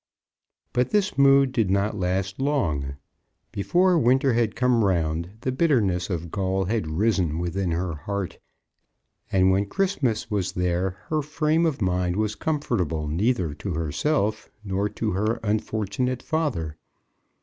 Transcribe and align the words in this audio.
But 0.73 0.89
this 0.89 1.15
mood 1.15 1.51
did 1.51 1.69
not 1.69 1.95
last 1.95 2.39
long. 2.39 2.95
Before 3.51 3.99
winter 3.99 4.33
had 4.33 4.55
come 4.55 4.83
round 4.83 5.29
the 5.41 5.51
bitterness 5.51 6.09
of 6.09 6.31
gall 6.31 6.65
had 6.65 6.87
risen 6.89 7.37
within 7.37 7.69
her 7.69 7.93
heart, 7.93 8.39
and 9.31 9.51
when 9.51 9.67
Christmas 9.67 10.31
was 10.31 10.53
there 10.53 10.97
her 11.11 11.21
frame 11.21 11.67
of 11.67 11.83
mind 11.83 12.15
was 12.15 12.33
comfortable 12.33 13.07
neither 13.07 13.53
to 13.53 13.75
herself 13.75 14.49
nor 14.63 14.89
to 14.89 15.11
her 15.11 15.39
unfortunate 15.43 16.23
father. 16.23 16.77